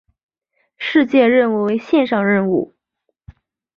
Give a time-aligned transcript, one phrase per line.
[0.79, 2.73] 事件任务为线上任务。